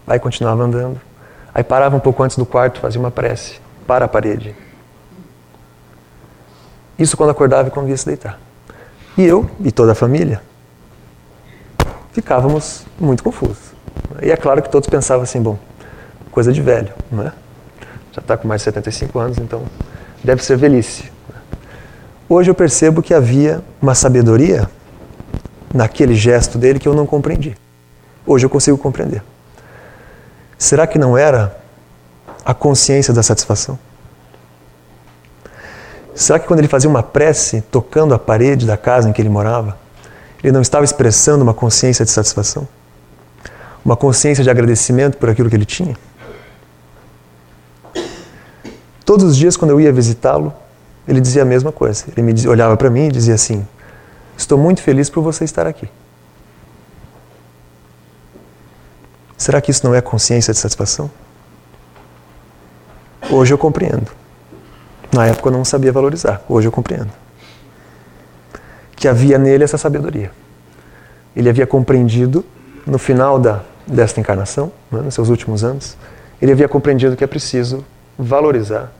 Aí 0.06 0.18
continuava 0.18 0.62
andando. 0.62 1.00
Aí 1.54 1.62
parava 1.62 1.96
um 1.96 2.00
pouco 2.00 2.22
antes 2.22 2.36
do 2.36 2.44
quarto, 2.44 2.80
fazia 2.80 3.00
uma 3.00 3.12
prece 3.12 3.60
para 3.86 4.06
a 4.06 4.08
parede. 4.08 4.56
Isso 6.98 7.16
quando 7.16 7.30
acordava 7.30 7.68
e 7.68 7.70
quando 7.70 7.88
ia 7.88 7.96
se 7.96 8.06
deitar. 8.06 8.38
E 9.16 9.24
eu 9.24 9.48
e 9.60 9.70
toda 9.70 9.92
a 9.92 9.94
família 9.94 10.42
ficávamos 12.12 12.84
muito 12.98 13.22
confusos. 13.22 13.72
E 14.20 14.30
é 14.30 14.36
claro 14.36 14.62
que 14.62 14.68
todos 14.68 14.88
pensavam 14.88 15.22
assim, 15.22 15.40
bom, 15.40 15.58
coisa 16.30 16.52
de 16.52 16.60
velho, 16.60 16.92
não 17.10 17.24
é? 17.24 17.32
Já 18.14 18.20
está 18.20 18.36
com 18.36 18.46
mais 18.46 18.60
de 18.60 18.66
75 18.66 19.18
anos, 19.18 19.38
então 19.38 19.62
deve 20.22 20.44
ser 20.44 20.56
velhice. 20.56 21.10
Hoje 22.28 22.48
eu 22.48 22.54
percebo 22.54 23.02
que 23.02 23.12
havia 23.12 23.60
uma 23.82 23.94
sabedoria 23.94 24.70
naquele 25.74 26.14
gesto 26.14 26.56
dele 26.56 26.78
que 26.78 26.86
eu 26.86 26.94
não 26.94 27.06
compreendi. 27.06 27.56
Hoje 28.24 28.46
eu 28.46 28.50
consigo 28.50 28.78
compreender. 28.78 29.20
Será 30.56 30.86
que 30.86 30.96
não 30.96 31.18
era 31.18 31.58
a 32.44 32.54
consciência 32.54 33.12
da 33.12 33.22
satisfação? 33.22 33.76
Será 36.14 36.38
que 36.38 36.46
quando 36.46 36.60
ele 36.60 36.68
fazia 36.68 36.88
uma 36.88 37.02
prece 37.02 37.62
tocando 37.62 38.14
a 38.14 38.18
parede 38.18 38.64
da 38.64 38.76
casa 38.76 39.08
em 39.08 39.12
que 39.12 39.20
ele 39.20 39.28
morava, 39.28 39.76
ele 40.42 40.52
não 40.52 40.62
estava 40.62 40.84
expressando 40.84 41.42
uma 41.42 41.52
consciência 41.52 42.04
de 42.04 42.12
satisfação? 42.12 42.68
Uma 43.84 43.96
consciência 43.96 44.44
de 44.44 44.48
agradecimento 44.48 45.18
por 45.18 45.28
aquilo 45.28 45.50
que 45.50 45.56
ele 45.56 45.66
tinha? 45.66 45.96
Todos 49.04 49.24
os 49.24 49.36
dias, 49.36 49.56
quando 49.56 49.72
eu 49.72 49.80
ia 49.80 49.92
visitá-lo, 49.92 50.52
ele 51.06 51.20
dizia 51.20 51.42
a 51.42 51.44
mesma 51.44 51.70
coisa. 51.70 52.06
Ele 52.08 52.22
me 52.22 52.48
olhava 52.48 52.76
para 52.76 52.88
mim 52.88 53.08
e 53.08 53.12
dizia 53.12 53.34
assim: 53.34 53.66
Estou 54.36 54.56
muito 54.56 54.80
feliz 54.80 55.10
por 55.10 55.22
você 55.22 55.44
estar 55.44 55.66
aqui. 55.66 55.88
Será 59.36 59.60
que 59.60 59.70
isso 59.70 59.86
não 59.86 59.94
é 59.94 60.00
consciência 60.00 60.54
de 60.54 60.58
satisfação? 60.58 61.10
Hoje 63.30 63.52
eu 63.52 63.58
compreendo. 63.58 64.10
Na 65.12 65.26
época 65.26 65.48
eu 65.48 65.52
não 65.52 65.64
sabia 65.64 65.92
valorizar, 65.92 66.42
hoje 66.48 66.66
eu 66.66 66.72
compreendo. 66.72 67.10
Que 68.96 69.06
havia 69.06 69.38
nele 69.38 69.64
essa 69.64 69.76
sabedoria. 69.76 70.30
Ele 71.36 71.48
havia 71.48 71.66
compreendido, 71.66 72.44
no 72.86 72.98
final 72.98 73.38
da, 73.38 73.60
desta 73.86 74.18
encarnação, 74.18 74.72
né, 74.90 75.00
nos 75.00 75.14
seus 75.14 75.28
últimos 75.28 75.62
anos, 75.62 75.96
ele 76.40 76.52
havia 76.52 76.68
compreendido 76.68 77.16
que 77.16 77.24
é 77.24 77.26
preciso 77.26 77.84
valorizar 78.18 78.92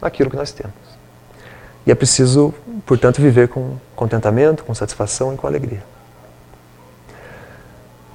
aquilo 0.00 0.30
que 0.30 0.36
nós 0.36 0.52
temos. 0.52 0.74
E 1.86 1.90
é 1.90 1.94
preciso, 1.94 2.52
portanto, 2.84 3.20
viver 3.20 3.48
com 3.48 3.76
contentamento, 3.96 4.64
com 4.64 4.74
satisfação 4.74 5.34
e 5.34 5.36
com 5.36 5.46
alegria. 5.46 5.82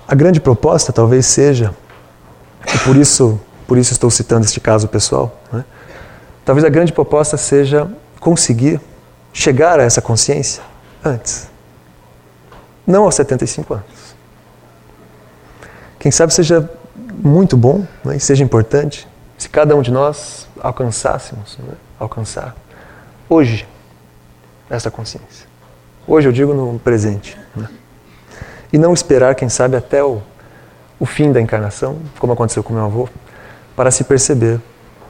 A 0.08 0.16
grande 0.16 0.40
proposta 0.40 0.94
talvez 0.94 1.26
seja, 1.26 1.74
e 2.68 2.78
por 2.80 2.96
isso, 2.96 3.40
por 3.68 3.78
isso 3.78 3.94
estou 3.94 4.12
citando 4.12 4.46
este 4.46 4.60
caso 4.60 4.88
pessoal, 4.88 5.36
né? 5.52 5.66
talvez 6.46 6.64
a 6.64 6.70
grande 6.70 6.94
proposta 6.94 7.38
seja 7.38 7.90
conseguir 8.20 8.80
chegar 9.32 9.80
a 9.80 9.84
essa 9.84 10.02
consciência 10.02 10.62
antes. 11.04 11.48
Não 12.86 13.06
aos 13.06 13.16
75 13.16 13.74
anos. 13.74 14.16
Quem 15.98 16.12
sabe 16.12 16.34
seja 16.34 16.70
muito 17.14 17.56
bom 17.56 17.88
né, 18.04 18.18
e 18.18 18.20
seja 18.20 18.44
importante 18.44 19.08
cada 19.54 19.76
um 19.76 19.84
de 19.84 19.92
nós 19.92 20.48
alcançássemos, 20.60 21.60
né, 21.60 21.76
alcançar 22.00 22.56
hoje 23.30 23.68
essa 24.68 24.90
consciência. 24.90 25.48
Hoje 26.08 26.28
eu 26.28 26.32
digo 26.32 26.56
no 26.56 26.80
presente. 26.80 27.38
Né? 27.56 27.70
E 28.74 28.80
não 28.80 28.92
esperar, 28.94 29.36
quem 29.36 29.48
sabe, 29.50 29.78
até 29.78 30.04
o, 30.04 30.24
o 31.00 31.06
fim 31.06 31.32
da 31.32 31.40
encarnação, 31.40 32.00
como 32.18 32.34
aconteceu 32.34 32.64
com 32.64 32.74
meu 32.74 32.84
avô, 32.84 33.08
para 33.76 33.92
se 33.92 34.04
perceber 34.04 34.60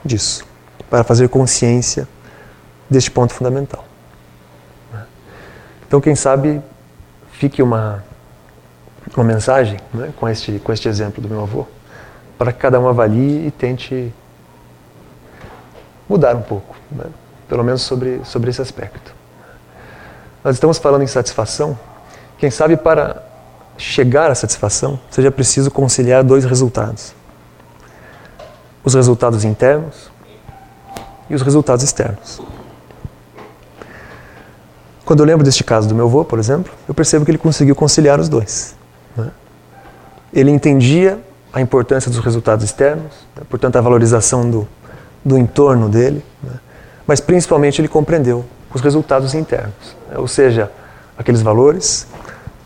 disso, 0.03 0.45
para 0.89 1.05
fazer 1.05 1.29
consciência 1.29 2.05
deste 2.89 3.09
ponto 3.09 3.33
fundamental. 3.33 3.85
Então, 5.87 6.01
quem 6.01 6.15
sabe, 6.15 6.61
fique 7.31 7.63
uma, 7.63 8.03
uma 9.15 9.23
mensagem 9.23 9.79
né, 9.93 10.11
com, 10.19 10.27
este, 10.27 10.59
com 10.59 10.73
este 10.73 10.89
exemplo 10.89 11.21
do 11.21 11.29
meu 11.29 11.41
avô, 11.41 11.65
para 12.37 12.51
que 12.51 12.59
cada 12.59 12.77
um 12.77 12.89
avalie 12.89 13.47
e 13.47 13.51
tente 13.51 14.13
mudar 16.07 16.35
um 16.35 16.41
pouco, 16.41 16.75
né, 16.91 17.05
pelo 17.47 17.63
menos 17.63 17.81
sobre, 17.81 18.21
sobre 18.23 18.49
esse 18.49 18.61
aspecto. 18.61 19.13
Nós 20.43 20.55
estamos 20.55 20.77
falando 20.77 21.03
em 21.03 21.07
satisfação, 21.07 21.77
quem 22.37 22.51
sabe 22.51 22.75
para 22.75 23.23
chegar 23.77 24.29
à 24.29 24.35
satisfação, 24.35 24.99
seja 25.09 25.31
preciso 25.31 25.71
conciliar 25.71 26.23
dois 26.23 26.45
resultados: 26.45 27.13
os 28.83 28.93
resultados 28.93 29.43
internos 29.43 30.11
e 31.29 31.35
os 31.35 31.41
resultados 31.41 31.83
externos. 31.83 32.41
Quando 35.05 35.19
eu 35.19 35.25
lembro 35.25 35.43
deste 35.43 35.63
caso 35.63 35.87
do 35.87 35.95
meu 35.95 36.05
avô, 36.05 36.23
por 36.23 36.39
exemplo, 36.39 36.71
eu 36.87 36.93
percebo 36.93 37.25
que 37.25 37.31
ele 37.31 37.37
conseguiu 37.37 37.75
conciliar 37.75 38.19
os 38.19 38.29
dois. 38.29 38.75
Né? 39.15 39.31
Ele 40.33 40.49
entendia 40.49 41.19
a 41.51 41.59
importância 41.59 42.09
dos 42.09 42.19
resultados 42.19 42.63
externos, 42.63 43.11
né? 43.35 43.43
portanto, 43.49 43.75
a 43.75 43.81
valorização 43.81 44.49
do, 44.49 44.67
do 45.23 45.37
entorno 45.37 45.89
dele, 45.89 46.23
né? 46.41 46.59
mas 47.07 47.19
principalmente 47.19 47.79
ele 47.79 47.87
compreendeu 47.87 48.45
os 48.73 48.81
resultados 48.81 49.33
internos, 49.33 49.95
né? 50.09 50.17
ou 50.17 50.27
seja, 50.27 50.71
aqueles 51.17 51.41
valores 51.41 52.07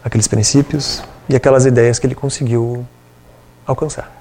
aqueles 0.08 0.28
princípios 0.28 1.04
e 1.30 1.36
aquelas 1.36 1.66
ideias 1.66 2.00
que 2.00 2.08
ele 2.08 2.16
conseguiu 2.16 2.86
alcançar. 3.66 4.12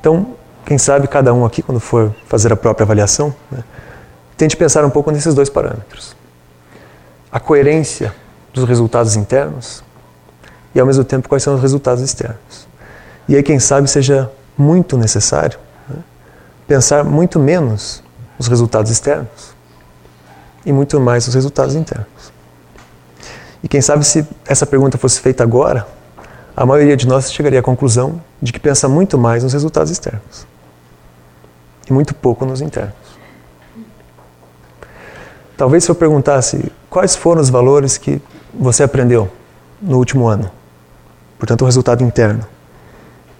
Então, 0.00 0.34
quem 0.64 0.78
sabe 0.78 1.08
cada 1.08 1.34
um 1.34 1.44
aqui, 1.44 1.60
quando 1.62 1.80
for 1.80 2.14
fazer 2.26 2.52
a 2.52 2.56
própria 2.56 2.84
avaliação, 2.84 3.34
né, 3.50 3.62
tente 4.36 4.56
pensar 4.56 4.84
um 4.84 4.90
pouco 4.90 5.10
nesses 5.10 5.34
dois 5.34 5.50
parâmetros: 5.50 6.16
a 7.30 7.40
coerência 7.40 8.14
dos 8.52 8.64
resultados 8.64 9.16
internos 9.16 9.82
e, 10.74 10.80
ao 10.80 10.86
mesmo 10.86 11.04
tempo, 11.04 11.28
quais 11.28 11.42
são 11.42 11.56
os 11.56 11.60
resultados 11.60 12.02
externos. 12.02 12.68
E 13.28 13.34
aí, 13.34 13.42
quem 13.42 13.58
sabe, 13.58 13.88
seja 13.88 14.30
muito 14.56 14.96
necessário 14.96 15.58
pensar 16.66 17.04
muito 17.04 17.38
menos 17.38 18.02
os 18.38 18.46
resultados 18.48 18.90
externos 18.90 19.54
e 20.64 20.72
muito 20.72 20.98
mais 20.98 21.26
os 21.28 21.34
resultados 21.34 21.74
internos. 21.74 22.32
E 23.62 23.68
quem 23.68 23.80
sabe 23.80 24.04
se 24.04 24.26
essa 24.46 24.66
pergunta 24.66 24.98
fosse 24.98 25.20
feita 25.20 25.42
agora, 25.42 25.86
a 26.56 26.64
maioria 26.64 26.96
de 26.96 27.06
nós 27.06 27.32
chegaria 27.32 27.60
à 27.60 27.62
conclusão 27.62 28.20
de 28.40 28.52
que 28.52 28.60
pensa 28.60 28.88
muito 28.88 29.18
mais 29.18 29.42
nos 29.42 29.52
resultados 29.52 29.90
externos 29.90 30.46
e 31.88 31.92
muito 31.92 32.14
pouco 32.14 32.44
nos 32.44 32.60
internos. 32.60 32.94
Talvez 35.56 35.84
se 35.84 35.90
eu 35.90 35.94
perguntasse 35.94 36.70
quais 36.90 37.14
foram 37.14 37.40
os 37.40 37.48
valores 37.48 37.96
que 37.96 38.20
você 38.52 38.82
aprendeu 38.82 39.30
no 39.80 39.98
último 39.98 40.26
ano, 40.26 40.50
portanto, 41.38 41.62
o 41.62 41.64
resultado 41.64 42.02
interno, 42.02 42.44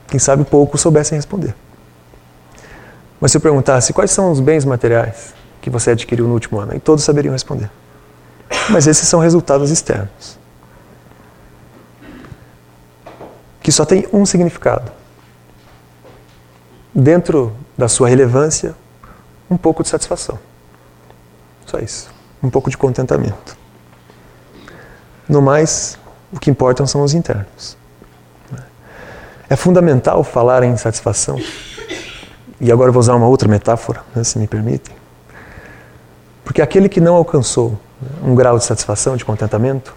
quem 0.09 0.19
sabe 0.19 0.45
poucos 0.45 0.81
soubessem 0.81 1.17
responder. 1.17 1.55
Mas 3.25 3.33
se 3.33 3.39
eu 3.39 3.41
perguntasse 3.41 3.95
quais 3.95 4.11
são 4.11 4.31
os 4.31 4.39
bens 4.39 4.67
materiais 4.67 5.33
que 5.63 5.71
você 5.71 5.93
adquiriu 5.93 6.29
no 6.29 6.35
último 6.35 6.61
ano, 6.61 6.77
e 6.77 6.79
todos 6.79 7.03
saberiam 7.03 7.33
responder. 7.33 7.71
Mas 8.69 8.87
esses 8.87 9.09
são 9.09 9.19
resultados 9.19 9.71
externos. 9.71 10.39
Que 13.63 13.73
só 13.73 13.87
tem 13.87 14.07
um 14.13 14.27
significado. 14.27 14.93
Dentro 16.95 17.57
da 17.79 17.89
sua 17.89 18.11
relevância, 18.11 18.75
um 19.51 19.57
pouco 19.57 19.83
de 19.83 19.89
satisfação. 19.89 20.39
Só 21.65 21.79
isso. 21.79 22.11
Um 22.43 22.51
pouco 22.51 22.69
de 22.69 22.77
contentamento. 22.77 23.57
No 25.27 25.41
mais, 25.41 25.97
o 26.31 26.39
que 26.39 26.51
importam 26.51 26.87
são 26.87 27.01
os 27.01 27.15
internos. 27.15 27.75
É 29.49 29.57
fundamental 29.57 30.23
falar 30.23 30.63
em 30.63 30.77
satisfação. 30.77 31.41
E 32.65 32.73
agora 32.73 32.91
vou 32.91 32.99
usar 32.99 33.15
uma 33.15 33.27
outra 33.27 33.47
metáfora, 33.47 34.01
né, 34.17 34.25
se 34.25 34.39
me 34.39 34.47
permitem. 34.47 34.97
Porque 36.43 36.63
aquele 36.63 36.89
que 36.89 36.99
não 36.99 37.15
alcançou 37.15 37.79
um 38.23 38.35
grau 38.35 38.57
de 38.57 38.65
satisfação, 38.65 39.19
de 39.19 39.25
contentamento, 39.25 39.95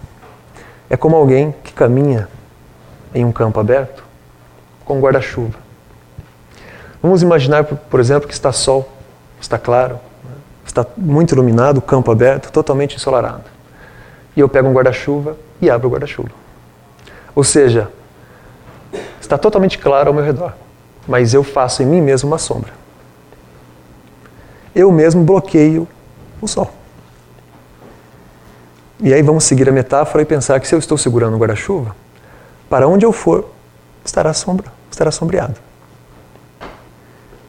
é 0.90 0.94
como 0.94 1.16
alguém 1.16 1.54
que 1.64 1.72
caminha 1.72 2.28
em 3.14 3.24
um 3.24 3.32
campo 3.32 3.58
aberto 3.58 4.04
com 4.84 4.98
um 4.98 5.00
guarda-chuva. 5.00 5.54
Vamos 7.02 7.22
imaginar, 7.22 7.64
por 7.64 8.00
exemplo, 8.00 8.28
que 8.28 8.34
está 8.34 8.52
sol, 8.52 8.86
está 9.40 9.56
claro, 9.58 9.98
está 10.66 10.84
muito 10.94 11.34
iluminado, 11.34 11.78
o 11.78 11.82
campo 11.82 12.12
aberto, 12.12 12.52
totalmente 12.52 12.96
ensolarado. 12.96 13.44
E 14.36 14.40
eu 14.40 14.48
pego 14.48 14.68
um 14.68 14.74
guarda-chuva 14.74 15.38
e 15.58 15.70
abro 15.70 15.88
o 15.88 15.90
guarda-chuva. 15.90 16.32
Ou 17.34 17.44
seja, 17.44 17.88
está 19.18 19.38
totalmente 19.38 19.78
claro 19.78 20.08
ao 20.08 20.14
meu 20.14 20.22
redor, 20.22 20.52
mas 21.08 21.32
eu 21.32 21.42
faço 21.42 21.82
em 21.82 21.86
mim 21.86 22.02
mesmo 22.02 22.28
uma 22.28 22.36
sombra. 22.36 22.72
Eu 24.74 24.92
mesmo 24.92 25.24
bloqueio 25.24 25.88
o 26.40 26.46
sol. 26.46 26.70
E 29.00 29.14
aí 29.14 29.22
vamos 29.22 29.44
seguir 29.44 29.68
a 29.68 29.72
metáfora 29.72 30.22
e 30.22 30.26
pensar 30.26 30.60
que 30.60 30.68
se 30.68 30.74
eu 30.74 30.78
estou 30.78 30.98
segurando 30.98 31.34
o 31.34 31.38
guarda-chuva, 31.38 31.96
para 32.68 32.86
onde 32.86 33.06
eu 33.06 33.12
for, 33.12 33.48
estará 34.04 34.34
sombra, 34.34 34.70
estará 34.90 35.10
sombreado. 35.10 35.56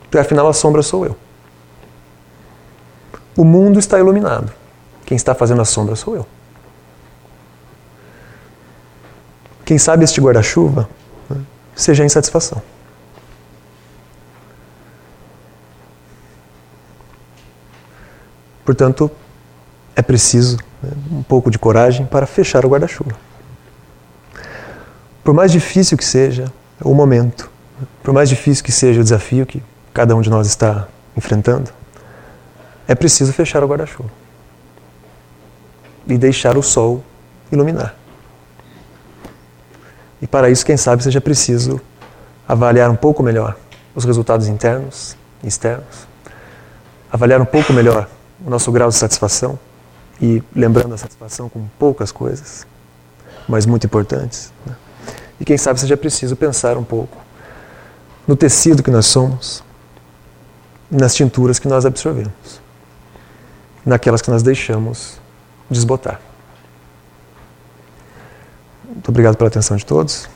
Porque 0.03 0.17
afinal 0.17 0.47
a 0.47 0.53
sombra 0.53 0.81
sou 0.81 1.05
eu. 1.05 1.15
O 3.35 3.43
mundo 3.43 3.77
está 3.77 3.99
iluminado. 3.99 4.51
Quem 5.05 5.15
está 5.15 5.35
fazendo 5.35 5.61
a 5.61 5.65
sombra 5.65 5.95
sou 5.95 6.15
eu. 6.15 6.25
Quem 9.65 9.77
sabe 9.77 10.03
este 10.03 10.21
guarda-chuva 10.21 10.89
né, 11.29 11.41
seja 11.75 12.03
a 12.03 12.05
insatisfação. 12.05 12.61
Portanto, 18.69 19.09
é 19.95 20.01
preciso 20.03 20.57
né, 20.83 20.91
um 21.11 21.23
pouco 21.23 21.49
de 21.49 21.57
coragem 21.57 22.05
para 22.05 22.27
fechar 22.27 22.63
o 22.67 22.69
guarda-chuva. 22.69 23.15
Por 25.23 25.33
mais 25.33 25.51
difícil 25.51 25.97
que 25.97 26.05
seja 26.05 26.53
o 26.79 26.93
momento, 26.93 27.49
por 28.03 28.13
mais 28.13 28.29
difícil 28.29 28.63
que 28.63 28.71
seja 28.71 29.01
o 29.01 29.03
desafio 29.03 29.43
que 29.47 29.63
cada 29.91 30.15
um 30.15 30.21
de 30.21 30.29
nós 30.29 30.45
está 30.45 30.87
enfrentando, 31.17 31.71
é 32.87 32.93
preciso 32.93 33.33
fechar 33.33 33.63
o 33.63 33.67
guarda-chuva 33.67 34.11
e 36.05 36.15
deixar 36.15 36.55
o 36.55 36.61
sol 36.61 37.03
iluminar. 37.51 37.95
E 40.21 40.27
para 40.27 40.47
isso, 40.51 40.63
quem 40.63 40.77
sabe, 40.77 41.03
seja 41.03 41.19
preciso 41.19 41.81
avaliar 42.47 42.91
um 42.91 42.95
pouco 42.95 43.23
melhor 43.23 43.57
os 43.95 44.05
resultados 44.05 44.47
internos 44.47 45.17
e 45.43 45.47
externos, 45.47 46.07
avaliar 47.11 47.41
um 47.41 47.45
pouco 47.45 47.73
melhor 47.73 48.07
o 48.45 48.49
nosso 48.49 48.71
grau 48.71 48.89
de 48.89 48.95
satisfação 48.95 49.59
e 50.21 50.43
lembrando 50.55 50.93
a 50.93 50.97
satisfação 50.97 51.49
com 51.49 51.67
poucas 51.77 52.11
coisas, 52.11 52.65
mas 53.47 53.65
muito 53.65 53.85
importantes. 53.85 54.51
Né? 54.65 54.75
E 55.39 55.45
quem 55.45 55.57
sabe 55.57 55.79
seja 55.79 55.95
preciso 55.95 56.35
pensar 56.35 56.77
um 56.77 56.83
pouco 56.83 57.17
no 58.27 58.35
tecido 58.35 58.83
que 58.83 58.91
nós 58.91 59.07
somos, 59.07 59.63
nas 60.91 61.15
tinturas 61.15 61.57
que 61.57 61.67
nós 61.67 61.85
absorvemos, 61.85 62.61
naquelas 63.85 64.21
que 64.21 64.29
nós 64.29 64.43
deixamos 64.43 65.19
desbotar. 65.69 66.19
Muito 68.83 69.09
obrigado 69.09 69.35
pela 69.35 69.47
atenção 69.47 69.77
de 69.77 69.85
todos. 69.85 70.29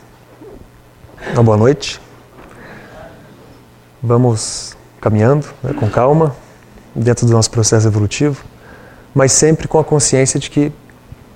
Uma 1.33 1.43
boa 1.43 1.57
noite. 1.57 2.01
Vamos 4.01 4.75
caminhando 4.99 5.47
né, 5.61 5.73
com 5.73 5.89
calma, 5.89 6.35
dentro 6.95 7.25
do 7.25 7.31
nosso 7.31 7.49
processo 7.49 7.87
evolutivo, 7.87 8.43
mas 9.13 9.31
sempre 9.31 9.67
com 9.67 9.79
a 9.79 9.83
consciência 9.83 10.39
de 10.39 10.49
que, 10.49 10.71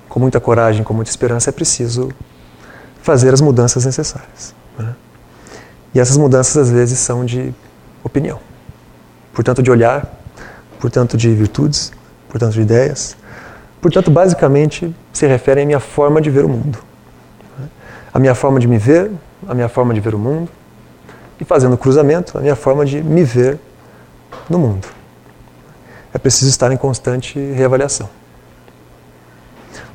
com 0.08 0.18
muita 0.20 0.40
coragem, 0.40 0.82
com 0.82 0.94
muita 0.94 1.10
esperança, 1.10 1.50
é 1.50 1.52
preciso 1.52 2.10
fazer 3.02 3.32
as 3.32 3.40
mudanças 3.40 3.84
necessárias. 3.84 4.54
Né? 4.78 4.94
E 5.94 6.00
essas 6.00 6.16
mudanças, 6.16 6.56
às 6.56 6.70
vezes, 6.70 6.98
são 6.98 7.24
de 7.24 7.54
opinião, 8.02 8.38
portanto, 9.32 9.62
de 9.62 9.70
olhar, 9.70 10.06
portanto, 10.80 11.16
de 11.16 11.32
virtudes, 11.34 11.92
portanto, 12.28 12.52
de 12.52 12.60
ideias, 12.60 13.16
portanto, 13.80 14.10
basicamente, 14.10 14.94
se 15.12 15.26
referem 15.26 15.64
à 15.64 15.66
minha 15.66 15.80
forma 15.80 16.20
de 16.20 16.30
ver 16.30 16.44
o 16.44 16.48
mundo. 16.48 16.78
Né? 17.58 17.68
A 18.12 18.18
minha 18.18 18.34
forma 18.34 18.58
de 18.60 18.68
me 18.68 18.78
ver, 18.78 19.10
a 19.46 19.54
minha 19.54 19.68
forma 19.68 19.94
de 19.94 20.00
ver 20.00 20.14
o 20.14 20.18
mundo, 20.18 20.50
e 21.40 21.44
fazendo 21.44 21.76
cruzamento, 21.78 22.36
a 22.36 22.40
minha 22.40 22.56
forma 22.56 22.84
de 22.84 23.00
me 23.02 23.22
ver 23.22 23.58
no 24.50 24.58
mundo. 24.58 24.97
É 26.18 26.20
preciso 26.20 26.50
estar 26.50 26.72
em 26.72 26.76
constante 26.76 27.38
reavaliação. 27.38 28.10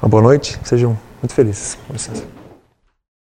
Uma 0.02 0.08
boa 0.08 0.24
noite, 0.24 0.58
sejam 0.64 0.98
muito 1.22 1.34
felizes. 1.34 1.78
Com 1.86 1.92
licença. 1.92 2.24